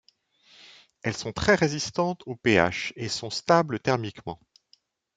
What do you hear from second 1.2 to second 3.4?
très résistantes au pH et sont